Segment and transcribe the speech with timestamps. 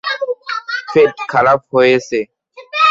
[0.91, 2.19] পেট খারাপ হয়েছে।